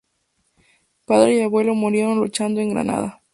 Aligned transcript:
Padre 1.05 1.37
y 1.37 1.41
abuelo 1.41 1.75
murieron 1.75 2.17
luchando 2.17 2.59
en 2.59 2.69
Granada. 2.71 3.21